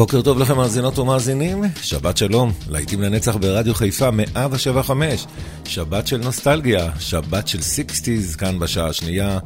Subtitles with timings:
[0.00, 5.26] בוקר טוב לכם מאזינות ומאזינים, שבת שלום, להיטים לנצח ברדיו חיפה 175,
[5.64, 9.38] שבת של נוסטלגיה, שבת של סיקסטיז, כאן בשעה השנייה,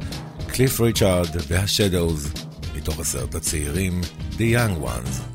[0.47, 2.33] קליף ריצ'ארד והשדאוז,
[2.75, 4.01] מתוך הסרט הצעירים,
[4.37, 5.34] The Young Ones.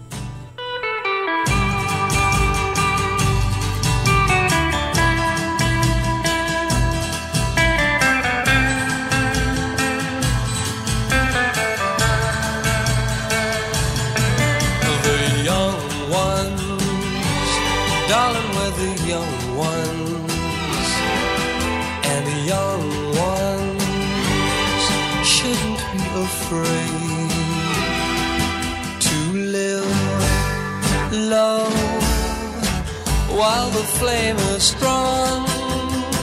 [33.70, 35.46] The flame is strong.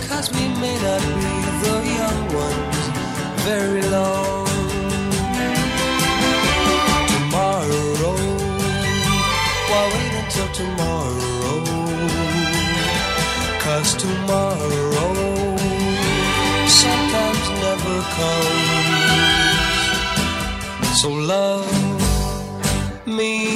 [0.09, 2.87] Cause we may not be the young ones
[3.45, 4.26] very long.
[21.01, 21.69] So love
[23.05, 23.55] me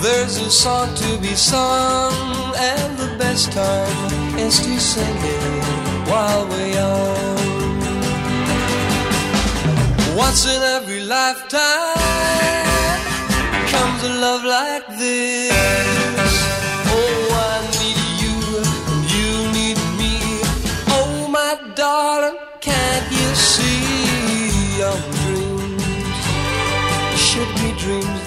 [0.00, 2.14] there's a song to be sung,
[2.56, 7.76] and the best time is to sing it while we're young.
[10.16, 11.96] Once in every lifetime
[13.68, 15.95] comes a love like this.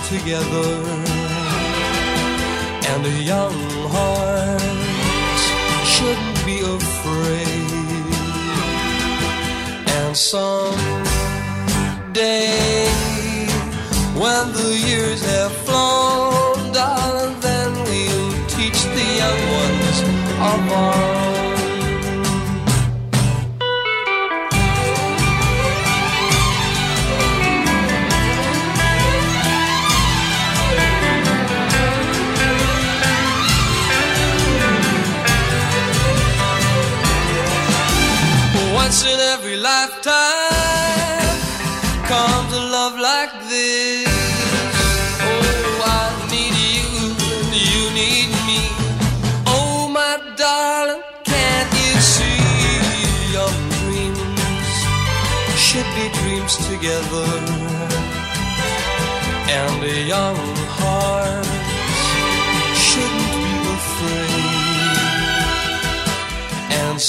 [0.09, 1.09] Together?
[2.91, 3.53] and a young
[3.94, 4.61] heart
[5.85, 7.71] shouldn't be afraid.
[9.97, 10.50] And someday,
[14.21, 19.97] when the years have flown, darling, then we'll teach the young ones
[20.50, 21.19] of our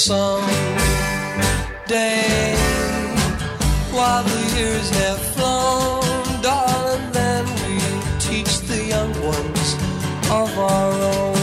[0.00, 0.42] some
[1.86, 2.54] day
[3.92, 7.78] while the years have flown, darling, then we
[8.18, 9.74] teach the young ones
[10.30, 11.36] of our own.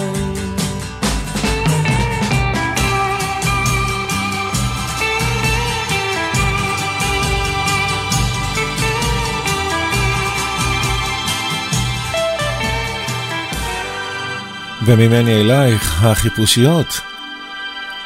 [14.85, 17.01] וממני אלייך, החיפושיות,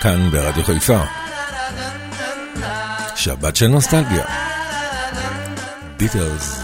[0.03, 1.01] כאן ברדיו חיפה.
[3.17, 4.25] שבת של נוסטלגיה.
[5.97, 6.62] ביטלס.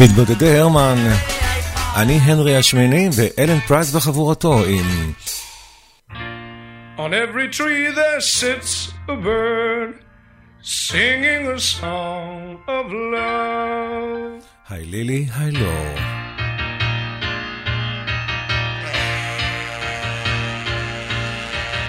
[0.00, 0.96] מתבודדי הרמן,
[1.96, 5.12] אני הנרי השמיני ואלן פרייס וחבורתו עם...
[6.98, 9.90] On every tree there sits a bird
[10.62, 14.44] singing a song of love.
[14.68, 15.72] היי לילי, היי לא.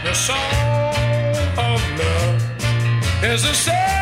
[0.03, 2.41] The song of love
[3.23, 3.98] is a song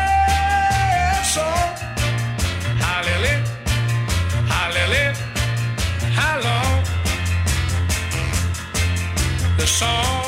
[9.68, 10.27] song.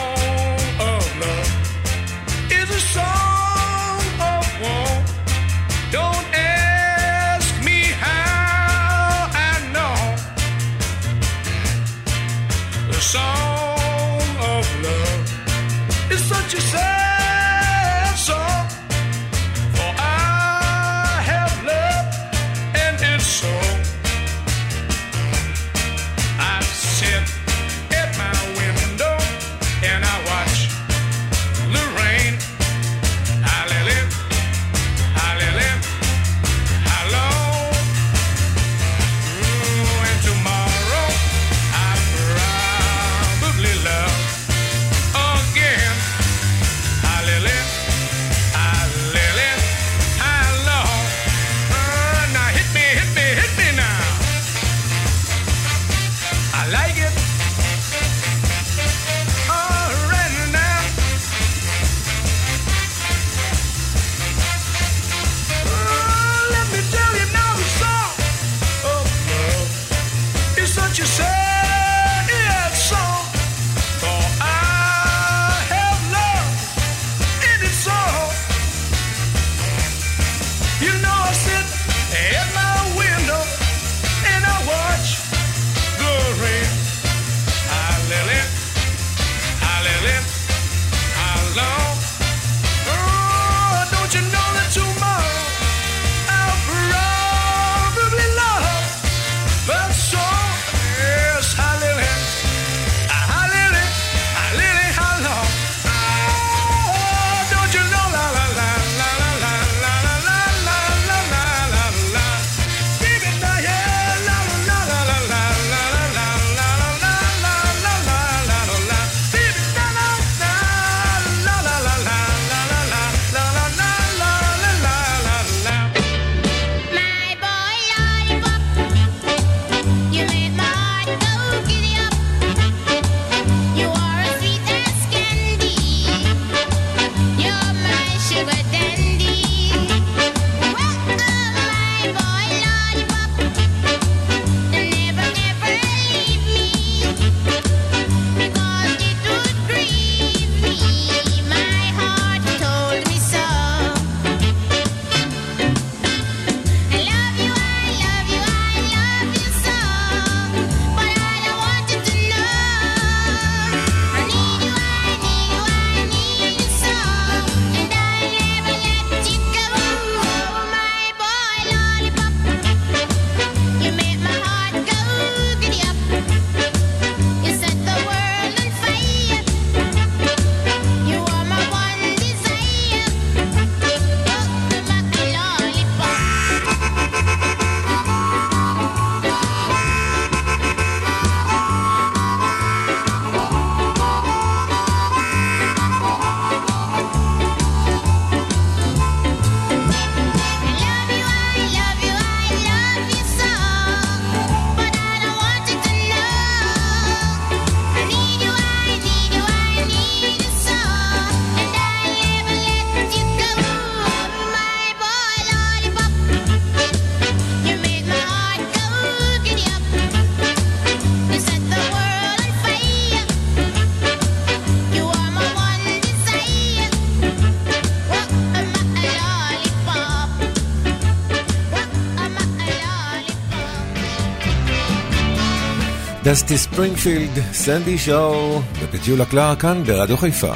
[236.25, 240.55] דסטי ספרינגפילד, סנדי שואו ופטיולה קלר כאן ברדיו חיפה.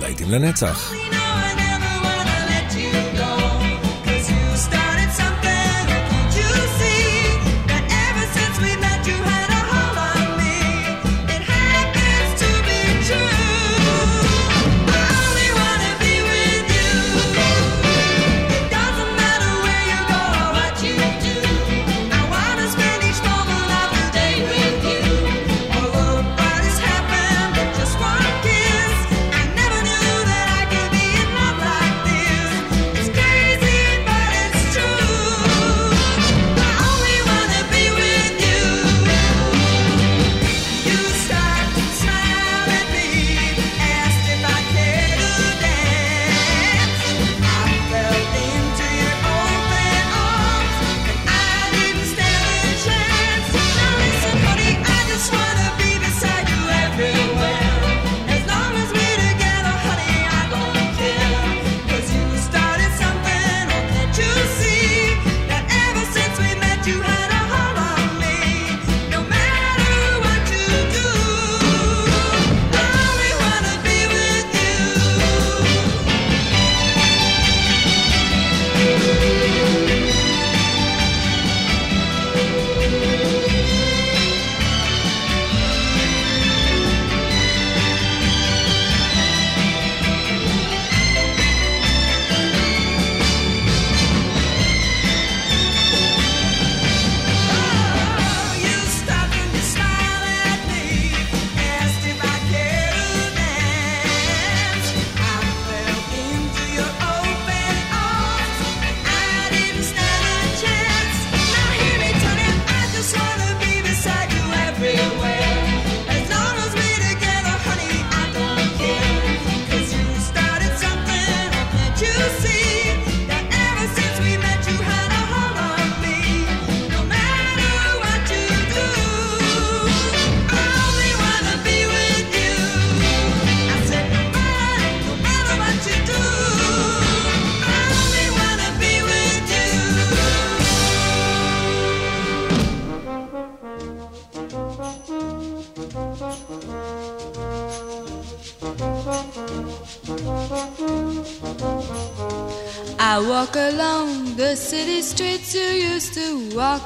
[0.00, 0.92] להיטים לנצח.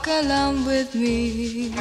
[0.08, 1.72] Along with me.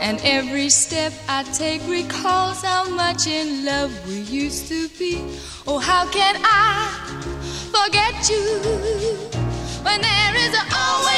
[0.00, 5.24] And every step I take recalls how much in love we used to be.
[5.66, 6.88] Oh, how can I
[7.76, 8.44] forget you
[9.82, 11.17] when there is always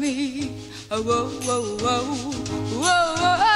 [0.00, 0.52] me.
[0.90, 2.04] Oh, whoa, whoa, whoa,
[2.82, 3.55] whoa, whoa.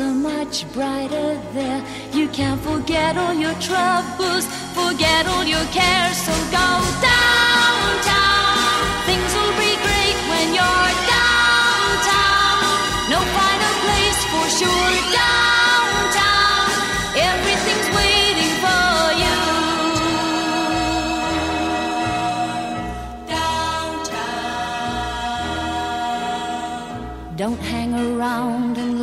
[0.00, 1.80] Are much brighter there.
[2.12, 6.16] You can forget all your troubles, forget all your cares.
[6.16, 8.74] So go downtown.
[9.06, 12.74] Things will be great when you're downtown.
[13.12, 14.94] No finer place for sure.
[15.22, 16.70] Downtown,
[17.30, 19.36] everything's waiting for you.
[23.28, 24.56] Downtown.
[27.36, 28.63] Don't hang around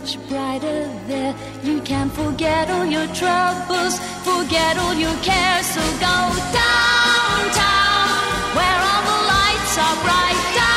[0.00, 1.34] Much brighter there.
[1.62, 5.66] You can forget all your troubles, forget all your cares.
[5.66, 6.16] So go
[6.56, 8.22] downtown,
[8.56, 10.69] where all the lights are bright.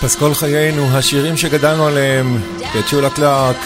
[0.00, 2.38] פסקול חיינו, השירים שגדלנו עליהם,
[2.72, 3.56] פצ'ולה קלארק,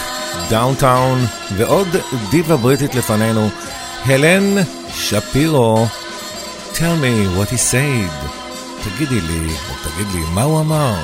[0.51, 1.89] דאונטאון, ועוד
[2.31, 3.49] דיבה בריטית לפנינו,
[4.05, 4.63] הלן
[4.95, 5.87] שפירו,
[6.73, 8.27] tell me what he said.
[8.85, 10.95] תגידי לי, או תגיד לי, מה הוא אמר?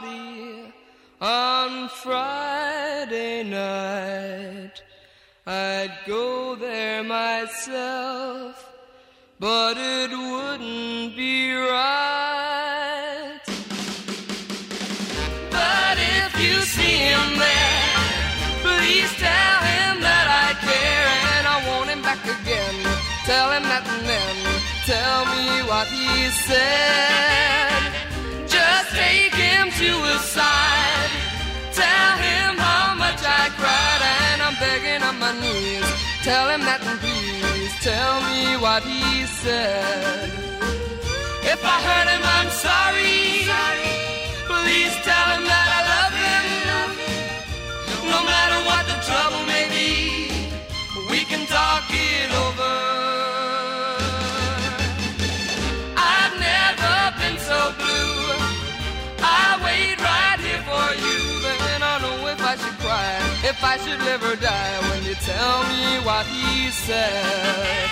[0.00, 0.72] Party
[1.20, 4.82] on Friday night.
[5.46, 8.72] I'd go there myself,
[9.38, 13.40] but it wouldn't be right.
[15.50, 17.96] But if you see him there,
[18.62, 22.76] please tell him that I care and I want him back again.
[23.24, 24.36] Tell him that and then
[24.86, 27.79] tell me what he said.
[30.18, 31.10] Side.
[31.72, 35.86] Tell him how much I cried and I'm begging on my knees.
[36.22, 40.30] Tell him that please tell me what he said.
[41.42, 43.46] If I hurt him, I'm sorry.
[44.50, 46.86] Please tell him that I love him.
[48.10, 50.50] No matter what the trouble may be,
[51.10, 52.99] we can talk it over.
[63.50, 67.90] If I should live or die when you tell me what he said.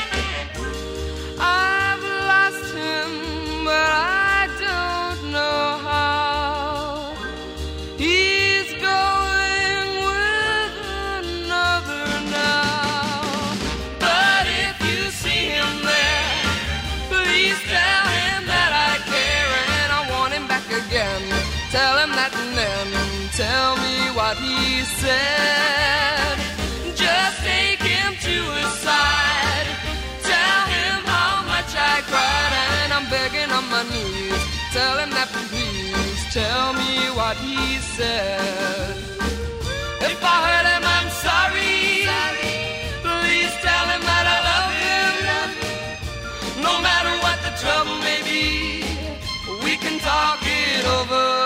[1.40, 3.10] I've lost him,
[3.64, 3.90] but
[4.30, 7.16] I don't know how.
[8.04, 10.74] He's going with
[11.18, 13.58] another now.
[13.98, 16.38] But if you see him there,
[17.10, 21.22] please tell him that I care and I want him back again.
[21.72, 22.88] Tell him that and then
[23.32, 23.77] tell
[24.28, 26.36] what he said.
[26.94, 29.68] Just take him to his side.
[30.32, 34.42] Tell him how much I cried, and I'm begging on my knees.
[34.76, 36.20] Tell him that please.
[36.40, 37.56] Tell me what he
[37.96, 38.96] said.
[40.10, 41.76] If I hurt him, I'm sorry.
[43.08, 45.48] Please tell him that I love him.
[46.66, 48.44] No matter what the trouble may be,
[49.64, 51.38] we can talk it over.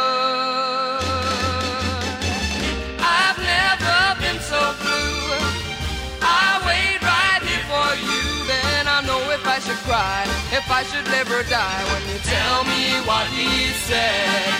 [9.72, 13.48] to cry if I should live or die when you tell me what he
[13.88, 14.52] said.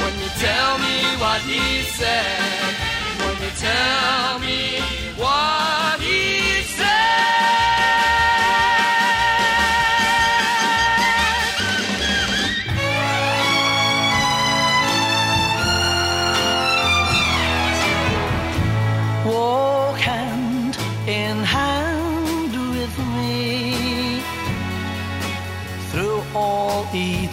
[0.00, 2.72] When you tell me what he said.
[3.20, 4.80] When you tell me
[5.20, 7.23] what he said.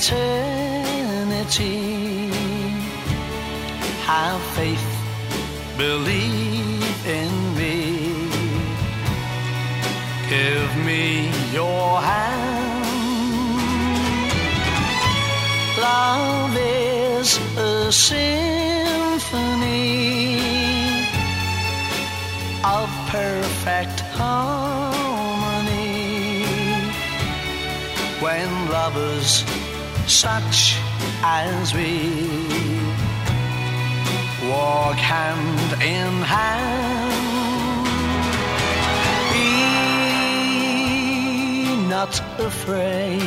[0.02, 1.78] eternity.
[4.10, 4.90] Have faith,
[5.78, 7.78] believe in me.
[10.28, 12.82] Give me your hand.
[15.80, 18.42] Love is a symphony
[22.64, 25.62] of perfect harmony.
[28.20, 29.44] When lovers
[30.12, 30.76] such
[31.24, 32.12] as we
[34.50, 37.22] walk hand in hand.
[39.32, 39.48] Be
[41.88, 43.22] not afraid,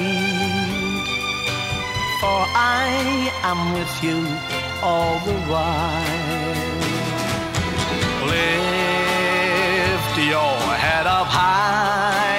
[2.20, 4.18] for I am with you
[4.82, 6.54] all the while.
[8.28, 12.33] Lift your head up high.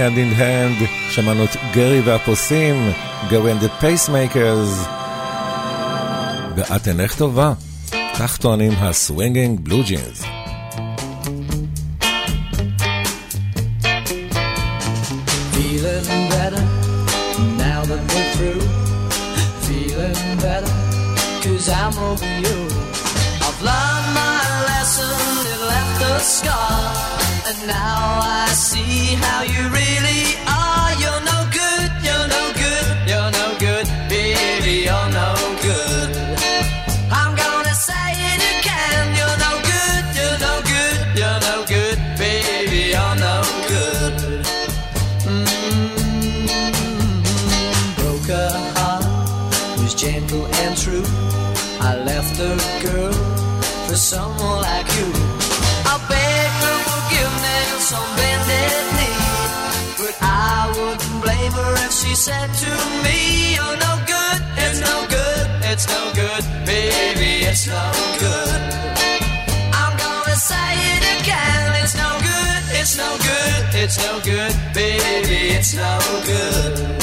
[0.00, 2.90] Hand in Hand, שמענו את גרי והפוסים,
[3.28, 4.88] גרי and the Pacemakers,
[6.56, 7.52] ואת איך טובה,
[8.18, 10.29] כך טוענים הסווינגינג בלו ג'ינס.
[73.90, 76.99] it's no good, baby, it's no good.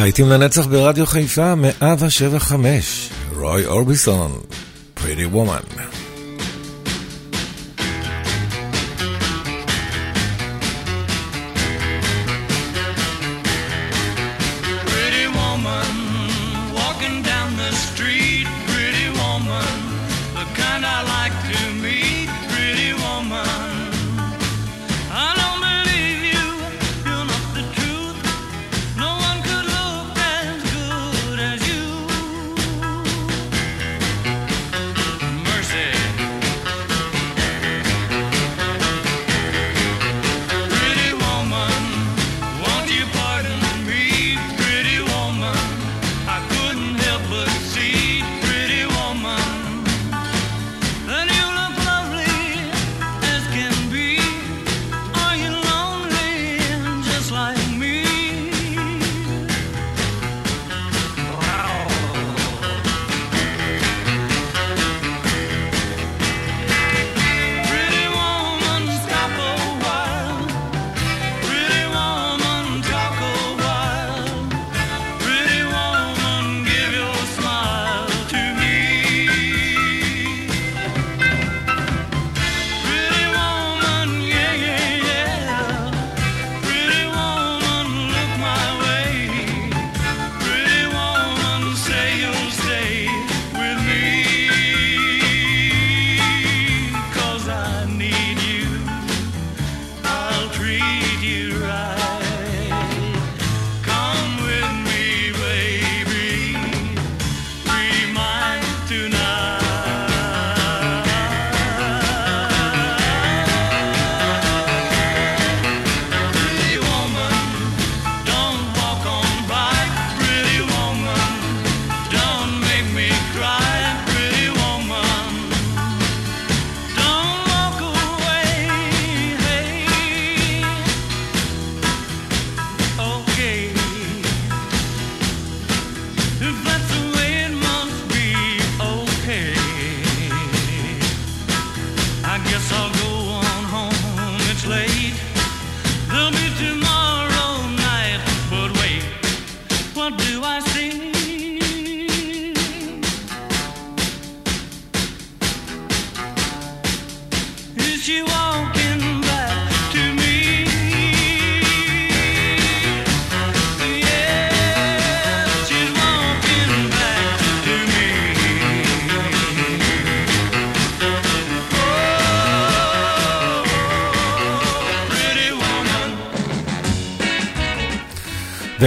[0.00, 4.40] להיטים לנצח ברדיו חיפה, 175, רוי אורביסון,
[4.96, 5.79] Pretty Woman.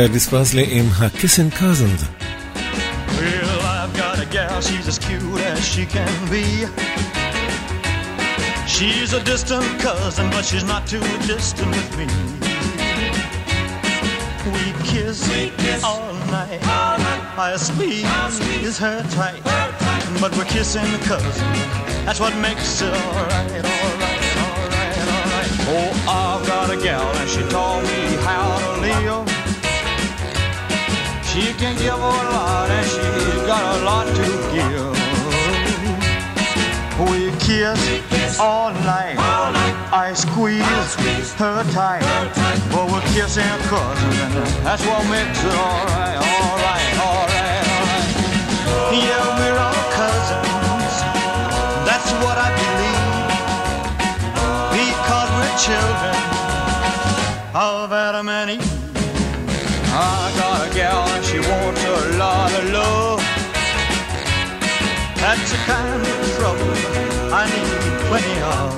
[0.03, 2.03] ואלוויס פרסלי עם ה-Kissing Cousins.
[3.19, 6.45] Well, I've got a gal, she's as cute as she can be.
[8.75, 12.07] She's a distant cousin, but she's not too distant with me.
[14.55, 15.19] We kiss,
[15.91, 16.61] all night.
[17.47, 19.43] I squeeze her tight.
[20.23, 21.39] But we're kissing cousins.
[22.05, 25.53] That's what makes it alright, alright, alright, alright.
[25.75, 25.91] Oh,
[26.21, 29.32] I've got a gal, and she taught me how to live.
[31.34, 34.94] She can give a lot and she's got a lot to give.
[37.10, 39.18] We kiss all night.
[39.92, 40.62] I squeeze
[41.42, 42.06] her tight.
[42.70, 48.14] But we're kissing cousins and that's what makes it alright, alright, alright, alright.
[48.94, 50.94] Yeah, we're all cousins.
[51.90, 53.10] That's what I believe.
[54.70, 56.14] Because we're children
[57.56, 58.83] of Adam and Eve.
[65.34, 66.78] That's the kind of trouble
[67.34, 67.66] I need
[68.06, 68.70] plenty of.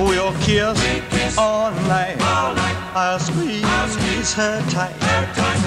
[0.00, 2.16] We'll kiss all night.
[2.96, 4.96] I'll squeeze her tight.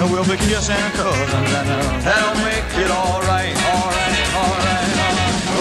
[0.00, 4.90] And we'll be kissing cousins and that'll make it alright, alright, alright.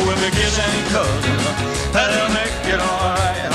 [0.10, 1.94] We'll be kissing cousins.
[1.94, 3.53] That'll make it alright,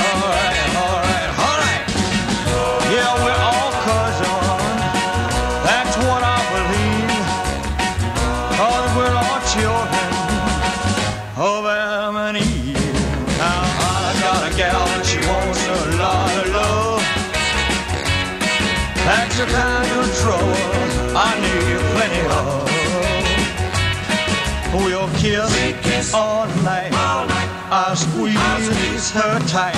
[29.07, 29.75] squeeze her tight.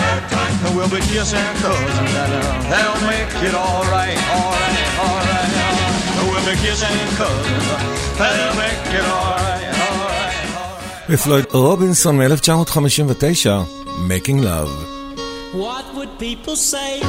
[0.65, 5.51] And we'll be kissing cousins and uh, they'll make it alright, alright, alright.
[6.17, 7.79] Uh, we'll be kissing cousins, uh,
[8.19, 11.09] they'll make it alright, alright, alright.
[11.09, 13.47] ופלויד רובינסון מ-1959,
[14.07, 14.71] Making Love.
[15.53, 16.99] What would people say?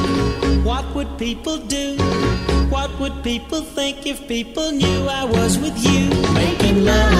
[0.68, 1.86] What would people do?
[2.74, 6.02] What would people think if people knew I was with you?
[6.42, 7.14] Making love,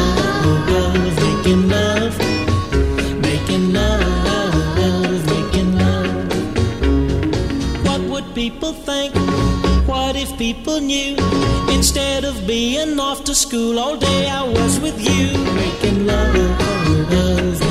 [1.26, 2.14] making love,
[3.28, 3.89] making love,
[8.41, 9.13] People think?
[9.87, 11.15] What if people knew?
[11.69, 15.25] Instead of being off to school all day, I was with you.
[15.61, 17.70] Making love,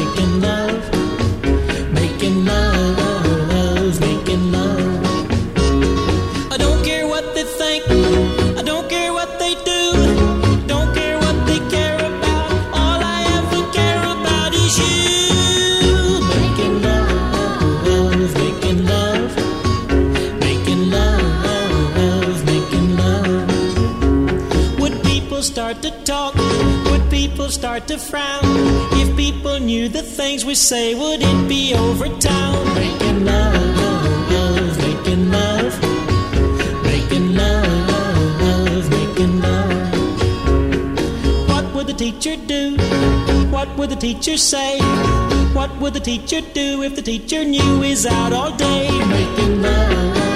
[25.70, 26.34] start to talk?
[26.90, 28.40] Would people start to frown?
[28.94, 32.74] If people knew the things we say, would it be over town?
[32.74, 35.80] Making love, making love.
[36.82, 39.92] Making love, making love.
[41.48, 42.76] What would the teacher do?
[43.50, 44.80] What would the teacher say?
[45.52, 48.88] What would the teacher do if the teacher knew he's out all day?
[49.06, 50.29] Making love,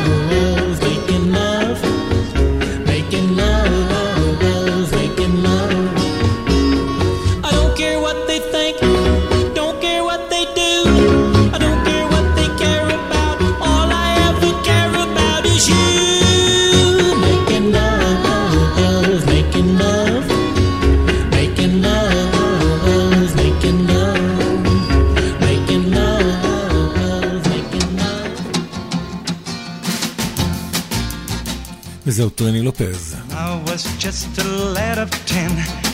[32.06, 33.16] וזהו טרני לופז.
[33.32, 35.52] I was just a lad of ten.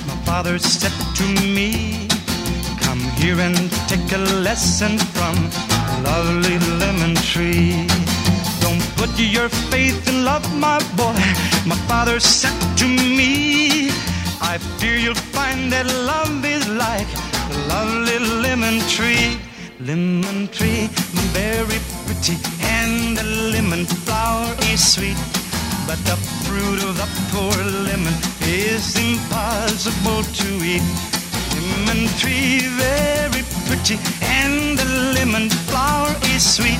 [0.09, 1.25] My father said to
[1.55, 1.71] me,
[2.85, 3.57] Come here and
[3.91, 5.35] take a lesson from
[5.91, 7.87] a lovely lemon tree.
[8.63, 11.17] Don't put your faith in love, my boy.
[11.71, 12.85] My father said to
[13.17, 13.89] me,
[14.51, 17.09] I fear you'll find that love is like
[17.53, 19.29] a lovely lemon tree.
[19.79, 20.83] Lemon tree,
[21.39, 22.37] very pretty,
[22.77, 25.38] and the lemon flower is sweet.
[25.90, 26.16] But the
[26.46, 30.86] fruit of the poor lemon is impossible to eat.
[31.58, 34.84] Lemon tree, very pretty, and the
[35.16, 36.78] lemon flower is sweet.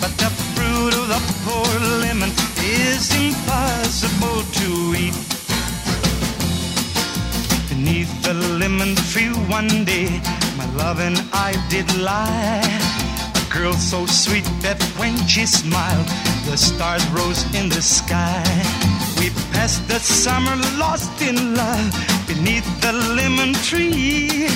[0.00, 1.68] But the fruit of the poor
[2.00, 2.30] lemon
[2.64, 5.16] is impossible to eat.
[7.68, 10.18] Beneath the lemon tree one day,
[10.56, 13.09] my love and I did lie.
[13.50, 16.06] Girl so sweet that when she smiled,
[16.46, 18.44] the stars rose in the sky.
[19.18, 21.90] We passed the summer lost in love
[22.28, 24.46] beneath the lemon tree.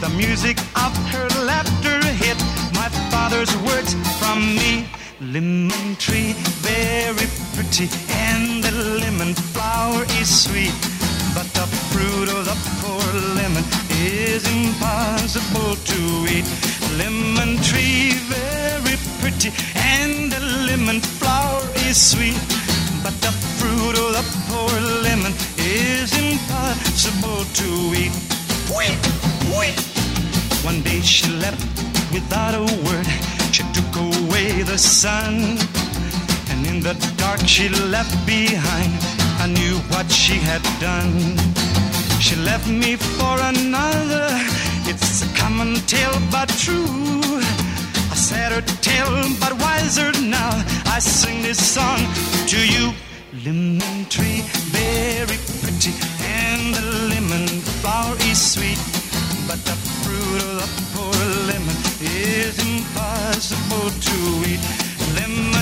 [0.00, 2.36] The music of her laughter hit
[2.74, 4.88] my father's words from me.
[5.20, 6.34] Lemon tree,
[6.66, 10.74] very pretty, and the lemon flower is sweet.
[11.34, 13.06] But the fruit of the poor
[13.38, 13.62] lemon
[14.04, 16.46] is impossible to eat.
[16.98, 22.38] Lemon tree, very pretty, and the lemon flower is sweet.
[23.02, 28.14] But the fruit of the poor lemon is impossible to eat.
[28.76, 28.98] Wait,
[29.56, 29.78] wait.
[30.64, 31.64] One day she left
[32.12, 33.06] without a word.
[33.52, 35.58] She took away the sun.
[36.50, 38.92] And in the dark she left behind.
[39.40, 41.73] I knew what she had done.
[42.24, 44.28] She left me for another.
[44.88, 47.20] It's a common tale, but true.
[48.12, 50.52] A sadder tale, but wiser now.
[50.86, 52.00] I sing this song
[52.46, 52.94] to you.
[53.44, 54.40] Lemon tree,
[54.72, 55.92] very pretty,
[56.40, 57.46] and the lemon
[57.82, 58.80] flower is sweet.
[59.46, 61.20] But the fruit of the poor
[61.50, 64.16] lemon is impossible to
[64.48, 64.64] eat.
[65.20, 65.53] Lemon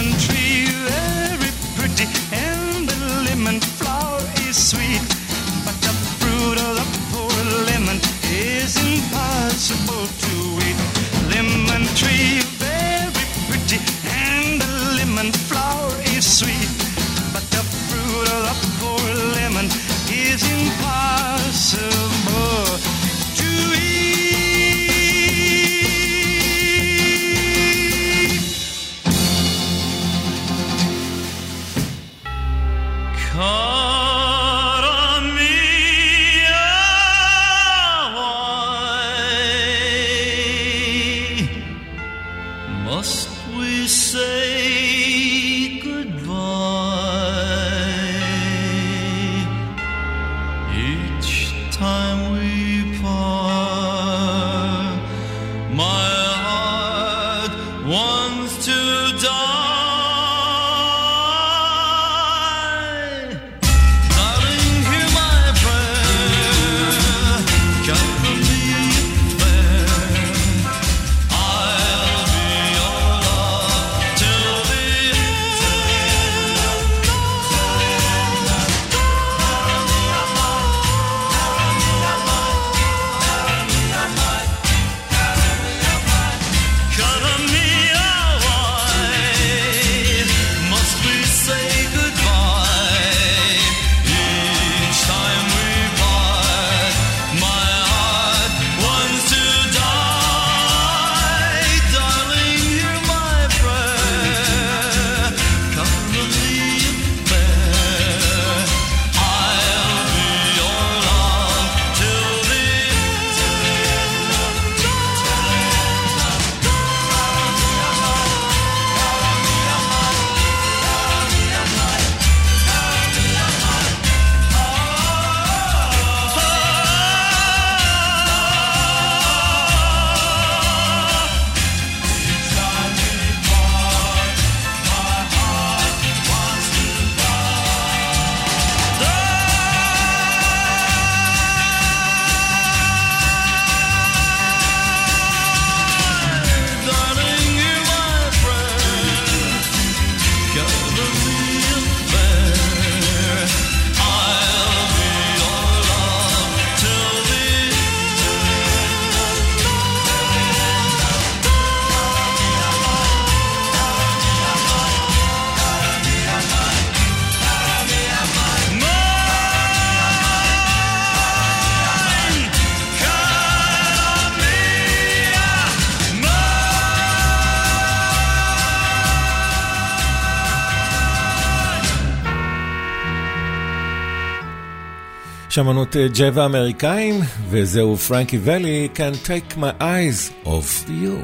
[185.55, 191.19] שמנות ג'אב האמריקאים, וזהו פרנקי ולי, Can Take My Eyes Off You.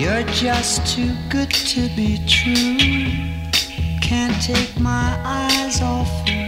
[0.00, 2.78] You're just too good to be true.
[4.08, 5.08] Can't take my
[5.42, 6.42] eyes off you.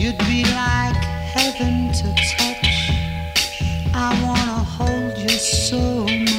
[0.00, 1.02] You'd be like
[1.34, 2.74] heaven to touch.
[4.06, 5.36] I wanna hold you
[5.68, 5.82] so
[6.24, 6.31] much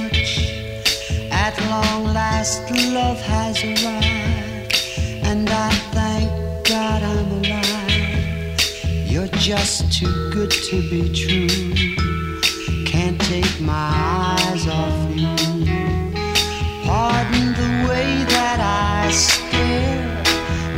[1.73, 2.61] long last
[2.97, 4.73] love has arrived,
[5.29, 6.29] and I thank
[6.73, 8.59] God I'm alive.
[9.11, 11.57] You're just too good to be true.
[12.93, 13.89] Can't take my
[14.21, 15.35] eyes off you.
[16.87, 18.59] Pardon the way that
[18.93, 20.05] I stare.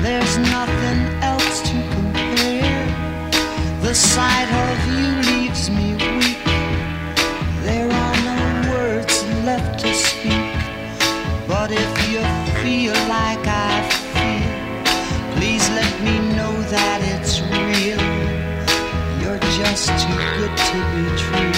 [0.05, 0.99] There's nothing
[1.31, 2.85] else to compare.
[3.85, 4.49] The sight
[19.87, 21.51] It's too good to be true.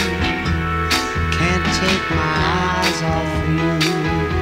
[1.31, 2.35] Can't take my
[2.75, 4.36] eyes off you.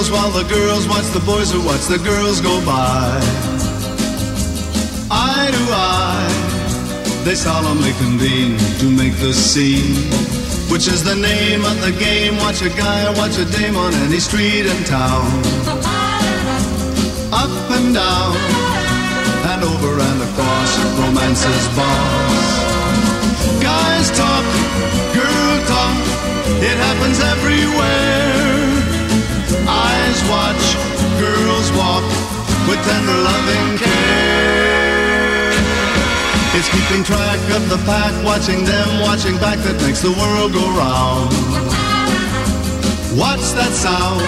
[0.00, 3.20] Girls while the girls watch the boys who watch the girls go by.
[5.10, 9.96] Eye to eye, they solemnly convene to make the scene.
[10.72, 12.36] Which is the name of the game?
[12.38, 15.26] Watch a guy, or watch a dame on any street in town.
[17.32, 18.36] Up and down,
[19.52, 20.70] and over and across,
[21.00, 22.48] romance's boss.
[23.60, 24.46] Guys talk,
[25.12, 25.96] girl talk,
[26.64, 28.29] it happens everywhere.
[30.28, 30.76] Watch,
[31.18, 32.04] girls walk
[32.68, 35.50] with tender loving care.
[36.54, 40.66] It's keeping track of the pack, watching them, watching back that makes the world go
[40.76, 41.30] round.
[43.18, 44.20] Watch that sound?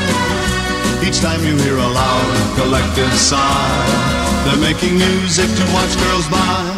[1.06, 6.71] Each time you hear a loud collective sigh, they're making music to watch girls by.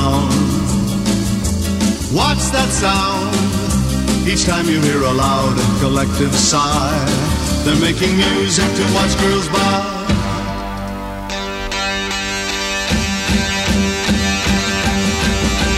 [0.00, 0.32] Round.
[2.12, 3.30] What's that sound?
[4.28, 7.04] Each time you hear a loud and collective sigh,
[7.64, 9.76] they're making music to watch girls by.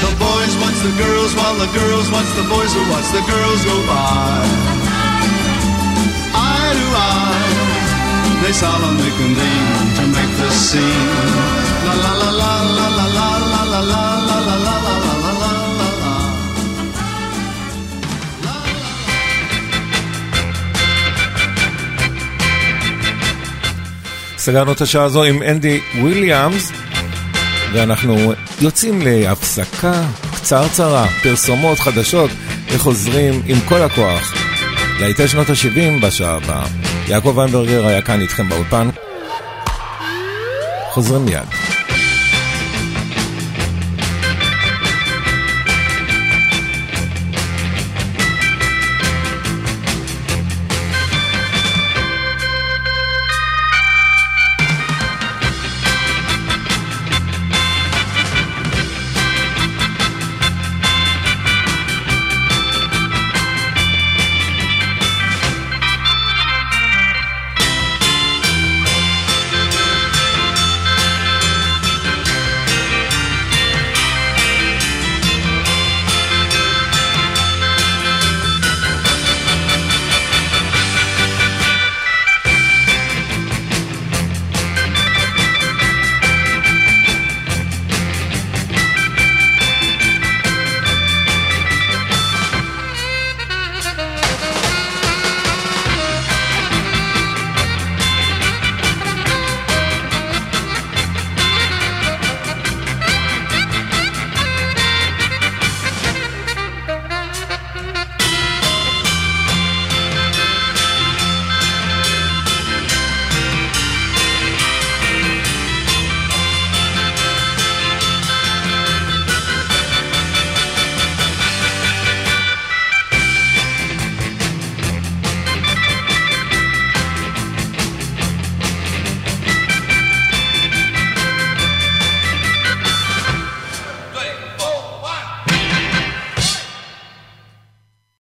[0.04, 3.60] The boys watch the girls while the girls watch the boys who watch the girls
[3.64, 4.42] go by.
[6.34, 11.30] Eye to eye, they solemnly convene to make the scene.
[11.86, 13.51] La la la la la la la
[24.42, 26.72] סגרנו את השעה הזו עם אנדי וויליאמס
[27.72, 30.04] ואנחנו יוצאים להפסקה
[30.34, 32.30] קצרצרה, פרסומות חדשות
[32.72, 34.34] וחוזרים עם כל הכוח
[35.00, 36.66] להיטי שנות ה-70 בשעה הבאה.
[37.08, 38.88] יעקב איינברגר היה כאן איתכם באולפן.
[40.90, 41.61] חוזרים מיד.